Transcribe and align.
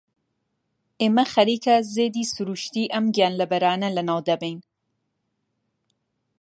ئێمە 1.01 1.25
خەریکە 1.33 1.75
زێدی 1.95 2.25
سروشتیی 2.33 2.91
ئەم 2.93 3.05
گیانلەبەرانە 3.15 3.89
لەناو 3.97 4.19
دەبەین. 4.29 4.59